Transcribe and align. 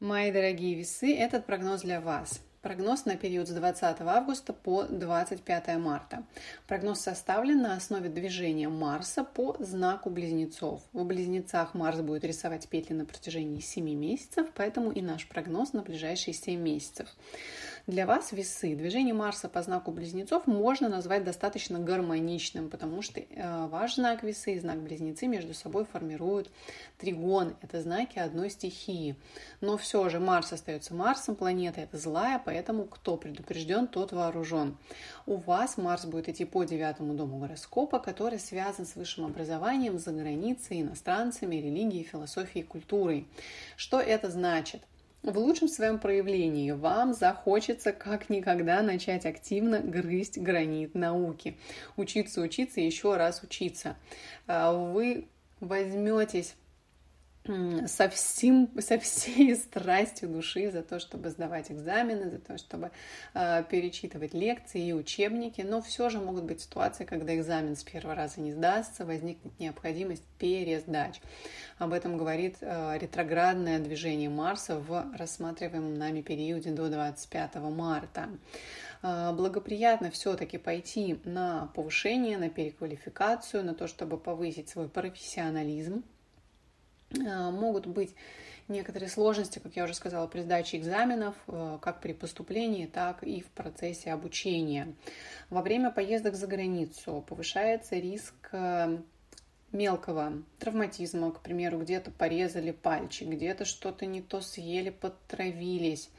Мои 0.00 0.30
дорогие 0.30 0.76
весы, 0.76 1.12
этот 1.12 1.44
прогноз 1.44 1.82
для 1.82 2.00
вас. 2.00 2.40
Прогноз 2.68 3.06
на 3.06 3.16
период 3.16 3.48
с 3.48 3.52
20 3.52 4.02
августа 4.02 4.52
по 4.52 4.82
25 4.82 5.78
марта. 5.78 6.22
Прогноз 6.66 7.00
составлен 7.00 7.62
на 7.62 7.74
основе 7.74 8.10
движения 8.10 8.68
Марса 8.68 9.24
по 9.24 9.56
знаку 9.58 10.10
Близнецов. 10.10 10.82
В 10.92 11.02
Близнецах 11.06 11.72
Марс 11.72 12.00
будет 12.00 12.24
рисовать 12.24 12.68
петли 12.68 12.92
на 12.92 13.06
протяжении 13.06 13.60
7 13.60 13.88
месяцев, 13.94 14.48
поэтому 14.54 14.90
и 14.90 15.00
наш 15.00 15.26
прогноз 15.26 15.72
на 15.72 15.80
ближайшие 15.80 16.34
7 16.34 16.60
месяцев. 16.60 17.08
Для 17.86 18.04
вас 18.04 18.32
весы. 18.32 18.76
Движение 18.76 19.14
Марса 19.14 19.48
по 19.48 19.62
знаку 19.62 19.90
Близнецов 19.90 20.46
можно 20.46 20.90
назвать 20.90 21.24
достаточно 21.24 21.78
гармоничным, 21.78 22.68
потому 22.68 23.00
что 23.00 23.20
э, 23.20 23.66
ваш 23.68 23.94
знак 23.94 24.22
весы 24.22 24.56
и 24.56 24.58
знак 24.58 24.82
Близнецы 24.82 25.26
между 25.26 25.54
собой 25.54 25.86
формируют 25.86 26.50
тригон. 26.98 27.56
Это 27.62 27.80
знаки 27.80 28.18
одной 28.18 28.50
стихии. 28.50 29.16
Но 29.62 29.78
все 29.78 30.06
же 30.10 30.20
Марс 30.20 30.52
остается 30.52 30.92
Марсом, 30.92 31.34
планета 31.34 31.80
это 31.80 31.96
злая, 31.96 32.38
поэтому 32.44 32.57
кто 32.62 33.16
предупрежден, 33.16 33.86
тот 33.86 34.12
вооружен. 34.12 34.76
У 35.26 35.36
вас 35.36 35.76
Марс 35.76 36.04
будет 36.04 36.28
идти 36.28 36.44
по 36.44 36.64
девятому 36.64 37.14
дому 37.14 37.38
гороскопа, 37.38 37.98
который 37.98 38.38
связан 38.38 38.86
с 38.86 38.96
высшим 38.96 39.24
образованием 39.24 39.98
за 39.98 40.12
границей, 40.12 40.80
иностранцами, 40.80 41.56
религией, 41.56 42.04
философией, 42.04 42.64
культурой. 42.64 43.26
Что 43.76 44.00
это 44.00 44.30
значит? 44.30 44.82
В 45.22 45.36
лучшем 45.36 45.68
своем 45.68 45.98
проявлении 45.98 46.70
вам 46.70 47.12
захочется 47.12 47.92
как 47.92 48.30
никогда 48.30 48.82
начать 48.82 49.26
активно 49.26 49.80
грызть 49.80 50.38
гранит 50.38 50.94
науки. 50.94 51.56
Учиться, 51.96 52.40
учиться 52.40 52.80
еще 52.80 53.16
раз 53.16 53.42
учиться. 53.42 53.96
А, 54.46 54.72
вы 54.72 55.26
возьметесь 55.60 56.54
со, 57.86 58.08
всем, 58.10 58.70
со 58.78 58.98
всей 58.98 59.54
страстью 59.56 60.28
души 60.28 60.70
за 60.70 60.82
то, 60.82 61.00
чтобы 61.00 61.30
сдавать 61.30 61.70
экзамены, 61.70 62.30
за 62.30 62.38
то, 62.38 62.58
чтобы 62.58 62.90
э, 63.34 63.64
перечитывать 63.70 64.34
лекции 64.34 64.88
и 64.88 64.92
учебники, 64.92 65.62
но 65.62 65.80
все 65.80 66.10
же 66.10 66.18
могут 66.20 66.44
быть 66.44 66.60
ситуации, 66.60 67.04
когда 67.04 67.34
экзамен 67.34 67.74
с 67.74 67.82
первого 67.82 68.14
раза 68.14 68.40
не 68.40 68.52
сдастся, 68.52 69.06
возникнет 69.06 69.58
необходимость 69.58 70.24
пересдач. 70.38 71.20
Об 71.78 71.92
этом 71.92 72.18
говорит 72.18 72.58
э, 72.60 72.98
ретроградное 72.98 73.78
движение 73.78 74.28
Марса 74.28 74.78
в 74.78 75.06
рассматриваемом 75.16 75.94
нами 75.94 76.20
периоде 76.20 76.70
до 76.70 76.88
25 76.88 77.56
марта. 77.56 78.28
Благоприятно 79.00 80.10
все-таки 80.10 80.58
пойти 80.58 81.20
на 81.22 81.70
повышение, 81.76 82.36
на 82.36 82.50
переквалификацию, 82.50 83.64
на 83.64 83.72
то, 83.72 83.86
чтобы 83.86 84.18
повысить 84.18 84.68
свой 84.68 84.88
профессионализм, 84.88 86.02
Э, 86.02 86.17
могут 87.10 87.86
быть 87.86 88.14
некоторые 88.68 89.08
сложности, 89.08 89.58
как 89.58 89.74
я 89.76 89.84
уже 89.84 89.94
сказала, 89.94 90.26
при 90.26 90.42
сдаче 90.42 90.76
экзаменов, 90.76 91.34
э, 91.48 91.78
как 91.80 92.00
при 92.00 92.12
поступлении, 92.12 92.86
так 92.86 93.22
и 93.22 93.40
в 93.40 93.46
процессе 93.46 94.12
обучения. 94.12 94.94
Во 95.50 95.62
время 95.62 95.90
поездок 95.90 96.34
за 96.34 96.46
границу 96.46 97.24
повышается 97.26 97.96
риск 97.96 98.34
э, 98.52 98.98
мелкого 99.72 100.42
травматизма, 100.58 101.32
к 101.32 101.40
примеру, 101.40 101.80
где-то 101.80 102.10
порезали 102.10 102.70
пальчик, 102.70 103.28
где-то 103.28 103.64
что-то 103.64 104.06
не 104.06 104.22
то 104.22 104.40
съели, 104.40 104.90
подтравились. 104.90 106.10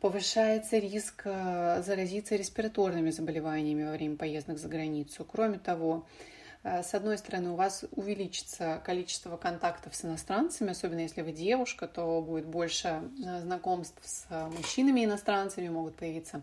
Повышается 0.00 0.78
риск 0.78 1.24
заразиться 1.24 2.34
респираторными 2.34 3.10
заболеваниями 3.10 3.84
во 3.84 3.92
время 3.92 4.16
поездок 4.16 4.56
за 4.56 4.66
границу. 4.66 5.26
Кроме 5.30 5.58
того, 5.58 6.06
Э, 6.06 6.39
с 6.62 6.94
одной 6.94 7.16
стороны, 7.16 7.50
у 7.50 7.54
вас 7.54 7.84
увеличится 7.92 8.82
количество 8.84 9.36
контактов 9.38 9.94
с 9.94 10.04
иностранцами, 10.04 10.72
особенно 10.72 11.00
если 11.00 11.22
вы 11.22 11.32
девушка, 11.32 11.88
то 11.88 12.20
будет 12.20 12.44
больше 12.44 13.02
э, 13.24 13.40
знакомств 13.40 13.98
с 14.02 14.26
мужчинами-иностранцами, 14.30 15.68
могут 15.68 15.96
появиться 15.96 16.42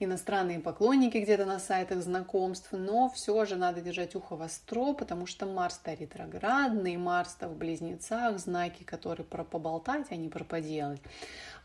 иностранные 0.00 0.60
поклонники 0.60 1.16
где-то 1.16 1.44
на 1.44 1.58
сайтах 1.58 2.02
знакомств, 2.02 2.68
но 2.70 3.10
все 3.10 3.44
же 3.44 3.56
надо 3.56 3.80
держать 3.80 4.14
ухо 4.14 4.36
востро, 4.36 4.92
потому 4.92 5.26
что 5.26 5.44
Марс-то 5.46 5.92
ретроградный, 5.94 6.96
Марс-то 6.96 7.48
в 7.48 7.56
близнецах, 7.56 8.38
знаки, 8.38 8.84
которые 8.84 9.26
про 9.26 9.42
поболтать, 9.42 10.06
а 10.10 10.16
не 10.16 10.28
про 10.28 10.44
поделать. 10.44 11.00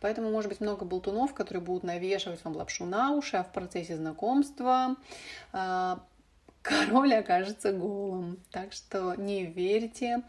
Поэтому 0.01 0.31
может 0.31 0.49
быть 0.49 0.59
много 0.59 0.83
болтунов, 0.83 1.33
которые 1.33 1.63
будут 1.63 1.83
навешивать 1.83 2.43
вам 2.43 2.55
лапшу 2.55 2.85
на 2.85 3.11
уши, 3.11 3.37
а 3.37 3.43
в 3.43 3.51
процессе 3.51 3.95
знакомства 3.95 4.95
э, 5.53 5.95
король 6.63 7.13
окажется 7.13 7.71
голым. 7.71 8.39
Так 8.51 8.73
что 8.73 9.13
не 9.15 9.45
верьте 9.45 10.23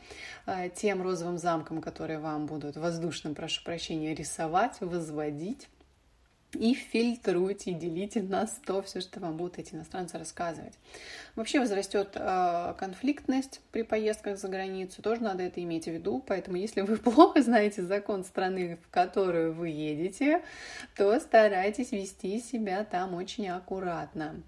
э, 0.46 0.68
тем 0.74 1.00
розовым 1.00 1.38
замкам, 1.38 1.80
которые 1.80 2.18
вам 2.18 2.44
будут 2.46 2.76
воздушным, 2.76 3.34
прошу 3.34 3.64
прощения, 3.64 4.14
рисовать, 4.14 4.80
возводить 4.80 5.68
и 6.56 6.74
фильтруйте, 6.74 7.70
и 7.70 7.74
делите 7.74 8.22
на 8.22 8.46
100 8.46 8.82
все, 8.82 9.00
что 9.00 9.20
вам 9.20 9.36
будут 9.36 9.58
эти 9.58 9.74
иностранцы 9.74 10.18
рассказывать. 10.18 10.74
Вообще 11.36 11.58
возрастет 11.58 12.10
э, 12.14 12.74
конфликтность 12.78 13.60
при 13.72 13.82
поездках 13.82 14.38
за 14.38 14.46
границу, 14.48 15.02
тоже 15.02 15.22
надо 15.22 15.42
это 15.42 15.60
иметь 15.62 15.84
в 15.84 15.90
виду, 15.90 16.22
поэтому 16.24 16.56
если 16.56 16.82
вы 16.82 16.96
плохо 16.98 17.42
знаете 17.42 17.82
закон 17.82 18.24
страны, 18.24 18.78
в 18.86 18.90
которую 18.90 19.52
вы 19.52 19.68
едете, 19.70 20.42
то 20.96 21.18
старайтесь 21.18 21.90
вести 21.90 22.40
себя 22.40 22.84
там 22.84 23.14
очень 23.14 23.48
аккуратно. 23.48 24.42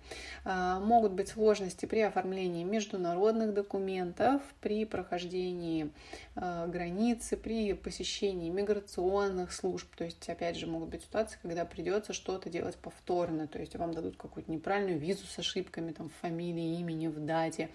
Э, 0.44 0.78
могут 0.80 1.12
быть 1.12 1.28
сложности 1.28 1.86
при 1.86 2.00
оформлении 2.00 2.62
международных 2.62 3.52
документов, 3.52 4.42
при 4.60 4.84
прохождении 4.84 5.90
э, 6.36 6.66
границы, 6.68 7.36
при 7.36 7.72
посещении 7.72 8.48
миграционных 8.48 9.52
служб, 9.52 9.88
то 9.96 10.04
есть 10.04 10.28
опять 10.28 10.56
же 10.56 10.66
могут 10.66 10.90
быть 10.90 11.02
ситуации, 11.02 11.38
когда 11.42 11.64
придется 11.64 11.95
придется 11.96 12.12
что-то 12.12 12.50
делать 12.50 12.76
повторно, 12.76 13.46
то 13.46 13.58
есть 13.58 13.74
вам 13.76 13.94
дадут 13.94 14.16
какую-то 14.16 14.50
неправильную 14.52 14.98
визу 14.98 15.26
с 15.26 15.38
ошибками 15.38 15.92
там, 15.92 16.10
в 16.10 16.20
фамилии, 16.20 16.78
имени, 16.78 17.06
в 17.06 17.24
дате, 17.24 17.70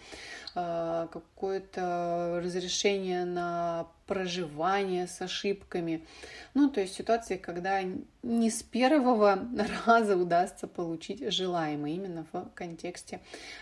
а, 0.54 1.08
какое-то 1.08 2.40
разрешение 2.44 3.26
на 3.26 3.88
проживание 4.06 5.08
с 5.08 5.22
ошибками. 5.22 6.06
Ну, 6.54 6.70
то 6.70 6.82
есть 6.82 6.94
ситуации, 6.94 7.38
когда 7.38 7.82
не 8.22 8.52
с 8.52 8.62
первого 8.62 9.40
раза 9.86 10.16
удастся 10.16 10.68
получить 10.68 11.34
желаемое 11.34 11.94
именно 11.94 12.26
в 12.32 12.50
контексте 12.54 13.22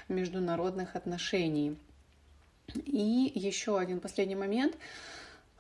международных 0.10 0.98
отношений. 0.98 1.78
И 2.86 3.32
еще 3.34 3.80
один 3.80 4.02
последний 4.02 4.36
момент– 4.36 4.76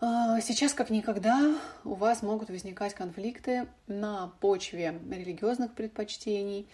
сейчас, 0.01 0.73
как 0.73 0.89
никогда, 0.89 1.55
у 1.83 1.93
вас 1.93 2.21
могут 2.21 2.49
возникать 2.49 2.93
конфликты 2.93 3.67
на 3.87 4.31
почве 4.39 4.97
религиозных 5.09 5.73
предпочтений, 5.73 6.69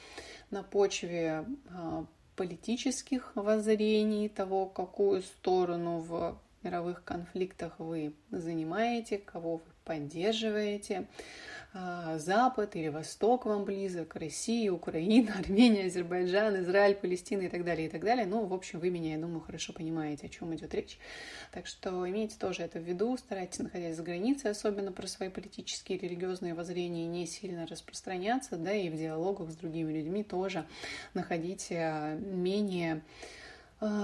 на 0.51 0.61
почве 0.61 1.45
а, 1.69 2.05
политических 2.35 3.31
воззрений, 3.35 4.29
того, 4.29 4.67
какую 4.67 5.23
сторону 5.23 5.99
в 5.99 6.37
мировых 6.65 7.03
конфликтах 7.03 7.79
вы 7.79 8.13
занимаете, 8.31 9.17
кого 9.17 9.57
вы 9.57 9.63
поддерживаете. 9.85 11.07
А, 11.77 12.17
Запад 12.19 12.77
или 12.77 12.87
Восток 12.87 13.45
вам 13.45 13.65
близок, 13.65 14.15
Россия, 14.15 14.71
Украина, 14.71 15.35
Армения, 15.39 15.87
Азербайджан, 15.87 16.61
Израиль, 16.61 16.95
Палестина 16.95 17.41
и 17.41 17.49
так 17.49 17.65
далее, 17.65 17.87
и 17.87 17.89
так 17.89 18.01
далее. 18.01 18.25
Ну, 18.25 18.45
в 18.45 18.53
общем, 18.53 18.79
вы 18.79 18.89
меня, 18.89 19.15
я 19.15 19.17
думаю, 19.17 19.41
хорошо 19.41 19.73
понимаете, 19.73 20.27
о 20.27 20.29
чем 20.29 20.55
идет 20.55 20.73
речь. 20.73 20.97
Так 21.51 21.67
что 21.67 22.09
имейте 22.09 22.37
тоже 22.39 22.63
это 22.63 22.79
в 22.79 22.83
виду, 22.83 23.17
старайтесь, 23.17 23.59
находясь 23.59 23.97
за 23.97 24.03
границей, 24.03 24.51
особенно 24.51 24.93
про 24.93 25.05
свои 25.07 25.27
политические 25.27 25.97
и 25.97 26.01
религиозные 26.01 26.53
воззрения, 26.53 27.07
не 27.07 27.27
сильно 27.27 27.67
распространяться, 27.67 28.55
да, 28.55 28.71
и 28.71 28.89
в 28.89 28.95
диалогах 28.95 29.51
с 29.51 29.55
другими 29.55 29.91
людьми 29.91 30.23
тоже 30.23 30.65
находите 31.13 32.17
менее 32.21 32.95
а, 32.95 33.01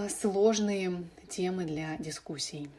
сложные 0.10 1.04
темы 1.30 1.66
для 1.66 1.98
дискуссий. 1.98 2.70